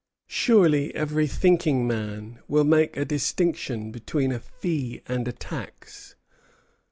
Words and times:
Surely 0.25 0.95
every 0.95 1.27
thinking 1.27 1.85
man 1.85 2.39
will 2.47 2.63
make 2.63 2.97
a 2.97 3.05
distinction 3.05 3.91
between 3.91 4.31
a 4.31 4.39
fee 4.39 5.03
and 5.05 5.27
a 5.27 5.31
tax. 5.31 6.15